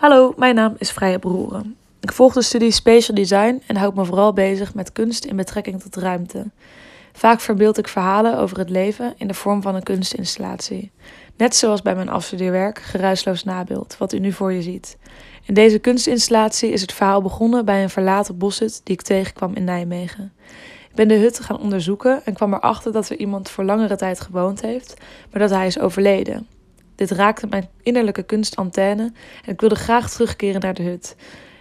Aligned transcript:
Hallo, 0.00 0.34
mijn 0.36 0.54
naam 0.54 0.74
is 0.78 0.90
Vrije 0.90 1.18
Broeren. 1.18 1.76
Ik 2.00 2.12
volg 2.12 2.32
de 2.32 2.42
studie 2.42 2.70
Spatial 2.70 3.16
Design 3.16 3.62
en 3.66 3.76
houd 3.76 3.94
me 3.94 4.04
vooral 4.04 4.32
bezig 4.32 4.74
met 4.74 4.92
kunst 4.92 5.24
in 5.24 5.36
betrekking 5.36 5.82
tot 5.82 5.96
ruimte. 5.96 6.50
Vaak 7.12 7.40
verbeeld 7.40 7.78
ik 7.78 7.88
verhalen 7.88 8.38
over 8.38 8.58
het 8.58 8.70
leven 8.70 9.14
in 9.16 9.26
de 9.26 9.34
vorm 9.34 9.62
van 9.62 9.74
een 9.74 9.82
kunstinstallatie. 9.82 10.90
Net 11.36 11.56
zoals 11.56 11.82
bij 11.82 11.94
mijn 11.94 12.08
afstudeerwerk 12.08 12.78
Geruisloos 12.78 13.44
Nabeeld, 13.44 13.96
wat 13.98 14.12
u 14.12 14.18
nu 14.18 14.32
voor 14.32 14.52
je 14.52 14.62
ziet. 14.62 14.98
In 15.44 15.54
deze 15.54 15.78
kunstinstallatie 15.78 16.70
is 16.70 16.80
het 16.80 16.92
verhaal 16.92 17.22
begonnen 17.22 17.64
bij 17.64 17.82
een 17.82 17.90
verlaten 17.90 18.38
boshut 18.38 18.80
die 18.84 18.94
ik 18.94 19.02
tegenkwam 19.02 19.54
in 19.54 19.64
Nijmegen. 19.64 20.32
Ik 20.88 20.94
ben 20.94 21.08
de 21.08 21.18
hut 21.18 21.40
gaan 21.40 21.58
onderzoeken 21.58 22.24
en 22.24 22.34
kwam 22.34 22.54
erachter 22.54 22.92
dat 22.92 23.08
er 23.08 23.16
iemand 23.16 23.50
voor 23.50 23.64
langere 23.64 23.96
tijd 23.96 24.20
gewoond 24.20 24.60
heeft, 24.60 24.94
maar 25.30 25.40
dat 25.40 25.50
hij 25.50 25.66
is 25.66 25.78
overleden. 25.78 26.46
Dit 27.00 27.10
raakte 27.10 27.46
mijn 27.46 27.68
innerlijke 27.82 28.22
kunstantenne 28.22 29.12
en 29.44 29.52
ik 29.52 29.60
wilde 29.60 29.74
graag 29.74 30.10
terugkeren 30.10 30.60
naar 30.60 30.74
de 30.74 30.82
hut. 30.82 31.16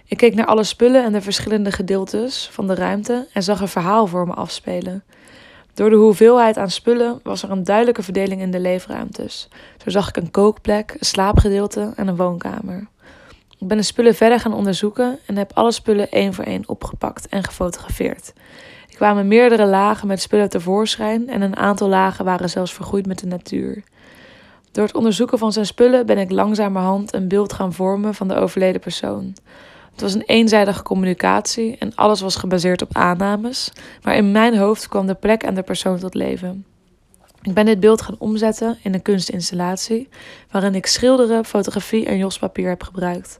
Ik 0.05 0.17
keek 0.17 0.35
naar 0.35 0.45
alle 0.45 0.63
spullen 0.63 1.03
en 1.03 1.11
de 1.11 1.21
verschillende 1.21 1.71
gedeeltes 1.71 2.49
van 2.51 2.67
de 2.67 2.75
ruimte 2.75 3.27
en 3.33 3.43
zag 3.43 3.61
een 3.61 3.67
verhaal 3.67 4.07
voor 4.07 4.27
me 4.27 4.33
afspelen. 4.33 5.03
Door 5.73 5.89
de 5.89 5.95
hoeveelheid 5.95 6.57
aan 6.57 6.69
spullen 6.69 7.19
was 7.23 7.43
er 7.43 7.51
een 7.51 7.63
duidelijke 7.63 8.03
verdeling 8.03 8.41
in 8.41 8.51
de 8.51 8.59
leefruimtes. 8.59 9.47
Zo 9.83 9.89
zag 9.89 10.09
ik 10.09 10.17
een 10.17 10.31
kookplek, 10.31 10.95
een 10.99 11.05
slaapgedeelte 11.05 11.93
en 11.95 12.07
een 12.07 12.15
woonkamer. 12.15 12.87
Ik 13.59 13.67
ben 13.67 13.77
de 13.77 13.83
spullen 13.83 14.15
verder 14.15 14.39
gaan 14.39 14.53
onderzoeken 14.53 15.19
en 15.25 15.37
heb 15.37 15.51
alle 15.53 15.71
spullen 15.71 16.11
één 16.11 16.33
voor 16.33 16.45
één 16.45 16.69
opgepakt 16.69 17.27
en 17.27 17.43
gefotografeerd. 17.43 18.33
Er 18.89 18.95
kwamen 18.95 19.27
meerdere 19.27 19.65
lagen 19.65 20.07
met 20.07 20.21
spullen 20.21 20.49
tevoorschijn 20.49 21.29
en 21.29 21.41
een 21.41 21.55
aantal 21.55 21.87
lagen 21.87 22.25
waren 22.25 22.49
zelfs 22.49 22.73
vergroeid 22.73 23.05
met 23.05 23.19
de 23.19 23.27
natuur. 23.27 23.83
Door 24.71 24.85
het 24.85 24.95
onderzoeken 24.95 25.37
van 25.37 25.51
zijn 25.51 25.65
spullen 25.65 26.05
ben 26.05 26.17
ik 26.17 26.31
langzamerhand 26.31 27.13
een 27.13 27.27
beeld 27.27 27.53
gaan 27.53 27.73
vormen 27.73 28.15
van 28.15 28.27
de 28.27 28.35
overleden 28.35 28.81
persoon. 28.81 29.35
Het 29.91 30.01
was 30.01 30.13
een 30.13 30.25
eenzijdige 30.25 30.83
communicatie 30.83 31.77
en 31.77 31.95
alles 31.95 32.21
was 32.21 32.35
gebaseerd 32.35 32.81
op 32.81 32.95
aannames, 32.95 33.71
maar 34.01 34.15
in 34.15 34.31
mijn 34.31 34.57
hoofd 34.57 34.87
kwam 34.87 35.07
de 35.07 35.13
plek 35.13 35.43
en 35.43 35.53
de 35.53 35.63
persoon 35.63 35.99
tot 35.99 36.13
leven. 36.13 36.65
Ik 37.41 37.53
ben 37.53 37.65
dit 37.65 37.79
beeld 37.79 38.01
gaan 38.01 38.15
omzetten 38.17 38.77
in 38.83 38.93
een 38.93 39.01
kunstinstallatie, 39.01 40.09
waarin 40.51 40.75
ik 40.75 40.85
schilderen, 40.85 41.45
fotografie 41.45 42.05
en 42.05 42.17
jospapier 42.17 42.69
heb 42.69 42.83
gebruikt. 42.83 43.37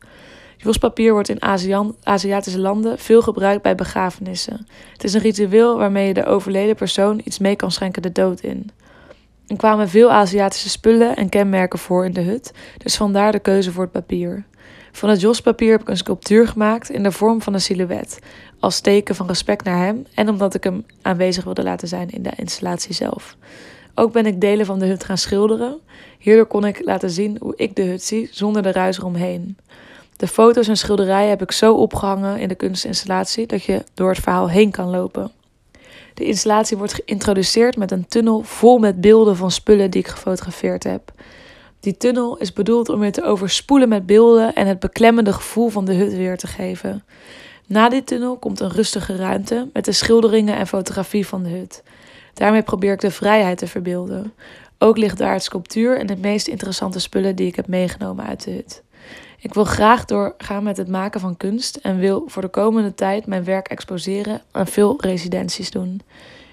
Jospapier 0.57 1.13
wordt 1.13 1.29
in 1.29 1.41
Azian 1.41 1.95
Aziatische 2.03 2.59
landen 2.59 2.99
veel 2.99 3.21
gebruikt 3.21 3.61
bij 3.61 3.75
begrafenissen. 3.75 4.67
Het 4.93 5.03
is 5.03 5.13
een 5.13 5.21
ritueel 5.21 5.77
waarmee 5.77 6.07
je 6.07 6.13
de 6.13 6.25
overleden 6.25 6.75
persoon 6.75 7.21
iets 7.23 7.39
mee 7.39 7.55
kan 7.55 7.71
schenken 7.71 8.01
de 8.01 8.11
dood 8.11 8.39
in. 8.39 8.69
Er 9.49 9.57
kwamen 9.57 9.89
veel 9.89 10.11
Aziatische 10.11 10.69
spullen 10.69 11.15
en 11.15 11.29
kenmerken 11.29 11.79
voor 11.79 12.05
in 12.05 12.13
de 12.13 12.21
hut, 12.21 12.51
dus 12.77 12.97
vandaar 12.97 13.31
de 13.31 13.39
keuze 13.39 13.71
voor 13.71 13.83
het 13.83 13.91
papier. 13.91 14.45
Van 14.91 15.09
het 15.09 15.21
jospapier 15.21 15.71
heb 15.71 15.81
ik 15.81 15.89
een 15.89 15.97
sculptuur 15.97 16.47
gemaakt 16.47 16.89
in 16.89 17.03
de 17.03 17.11
vorm 17.11 17.41
van 17.41 17.53
een 17.53 17.61
silhouet, 17.61 18.19
als 18.59 18.79
teken 18.79 19.15
van 19.15 19.27
respect 19.27 19.63
naar 19.63 19.85
hem 19.85 20.05
en 20.13 20.29
omdat 20.29 20.53
ik 20.53 20.63
hem 20.63 20.85
aanwezig 21.01 21.43
wilde 21.43 21.63
laten 21.63 21.87
zijn 21.87 22.09
in 22.09 22.23
de 22.23 22.31
installatie 22.35 22.93
zelf. 22.93 23.37
Ook 23.95 24.11
ben 24.11 24.25
ik 24.25 24.41
delen 24.41 24.65
van 24.65 24.79
de 24.79 24.85
hut 24.85 25.03
gaan 25.03 25.17
schilderen. 25.17 25.79
Hierdoor 26.19 26.45
kon 26.45 26.65
ik 26.65 26.85
laten 26.85 27.09
zien 27.09 27.37
hoe 27.39 27.53
ik 27.55 27.75
de 27.75 27.83
hut 27.83 28.03
zie 28.03 28.29
zonder 28.31 28.61
de 28.61 28.71
ruis 28.71 28.97
eromheen. 28.97 29.57
De 30.17 30.27
foto's 30.27 30.67
en 30.67 30.77
schilderijen 30.77 31.29
heb 31.29 31.41
ik 31.41 31.51
zo 31.51 31.73
opgehangen 31.73 32.39
in 32.39 32.47
de 32.47 32.55
kunstinstallatie 32.55 33.47
dat 33.47 33.63
je 33.63 33.83
door 33.93 34.09
het 34.09 34.19
verhaal 34.19 34.49
heen 34.49 34.71
kan 34.71 34.89
lopen. 34.89 35.31
De 36.19 36.25
installatie 36.25 36.77
wordt 36.77 36.93
geïntroduceerd 36.93 37.77
met 37.77 37.91
een 37.91 38.07
tunnel 38.07 38.41
vol 38.41 38.77
met 38.77 39.01
beelden 39.01 39.35
van 39.35 39.51
spullen 39.51 39.91
die 39.91 40.01
ik 40.01 40.07
gefotografeerd 40.07 40.83
heb. 40.83 41.11
Die 41.79 41.97
tunnel 41.97 42.37
is 42.37 42.53
bedoeld 42.53 42.89
om 42.89 43.03
je 43.03 43.11
te 43.11 43.23
overspoelen 43.23 43.89
met 43.89 44.05
beelden 44.05 44.53
en 44.53 44.67
het 44.67 44.79
beklemmende 44.79 45.33
gevoel 45.33 45.69
van 45.69 45.85
de 45.85 45.93
hut 45.93 46.13
weer 46.13 46.37
te 46.37 46.47
geven. 46.47 47.03
Na 47.67 47.89
die 47.89 48.03
tunnel 48.03 48.37
komt 48.37 48.59
een 48.59 48.69
rustige 48.69 49.15
ruimte 49.15 49.69
met 49.73 49.85
de 49.85 49.91
schilderingen 49.91 50.55
en 50.55 50.67
fotografie 50.67 51.27
van 51.27 51.43
de 51.43 51.49
hut. 51.49 51.83
Daarmee 52.33 52.63
probeer 52.63 52.93
ik 52.93 53.01
de 53.01 53.11
vrijheid 53.11 53.57
te 53.57 53.67
verbeelden. 53.67 54.33
Ook 54.77 54.97
ligt 54.97 55.17
daar 55.17 55.33
het 55.33 55.43
sculptuur 55.43 55.97
en 55.97 56.07
de 56.07 56.17
meest 56.17 56.47
interessante 56.47 56.99
spullen 56.99 57.35
die 57.35 57.47
ik 57.47 57.55
heb 57.55 57.67
meegenomen 57.67 58.25
uit 58.25 58.43
de 58.43 58.51
hut. 58.51 58.83
Ik 59.41 59.53
wil 59.53 59.63
graag 59.63 60.05
doorgaan 60.05 60.63
met 60.63 60.77
het 60.77 60.87
maken 60.87 61.19
van 61.19 61.37
kunst 61.37 61.75
en 61.75 61.97
wil 61.97 62.23
voor 62.27 62.41
de 62.41 62.47
komende 62.47 62.93
tijd 62.93 63.25
mijn 63.25 63.43
werk 63.43 63.67
exposeren 63.67 64.41
en 64.51 64.67
veel 64.67 65.01
residenties 65.01 65.71
doen. 65.71 66.01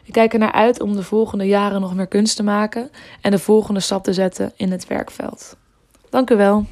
Ik 0.04 0.12
kijk 0.12 0.32
er 0.32 0.38
naar 0.38 0.52
uit 0.52 0.80
om 0.80 0.96
de 0.96 1.02
volgende 1.02 1.44
jaren 1.44 1.80
nog 1.80 1.94
meer 1.94 2.06
kunst 2.06 2.36
te 2.36 2.42
maken 2.42 2.90
en 3.20 3.30
de 3.30 3.38
volgende 3.38 3.80
stap 3.80 4.04
te 4.04 4.12
zetten 4.12 4.52
in 4.56 4.70
het 4.70 4.86
werkveld. 4.86 5.56
Dank 6.10 6.30
u 6.30 6.36
wel. 6.36 6.66